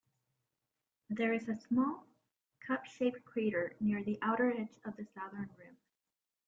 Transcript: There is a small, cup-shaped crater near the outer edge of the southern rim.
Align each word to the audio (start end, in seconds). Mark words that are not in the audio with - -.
There 1.11 1.31
is 1.31 1.47
a 1.47 1.55
small, 1.67 2.07
cup-shaped 2.65 3.23
crater 3.23 3.75
near 3.79 4.03
the 4.03 4.17
outer 4.23 4.49
edge 4.49 4.79
of 4.83 4.95
the 4.95 5.05
southern 5.13 5.51
rim. 5.59 5.77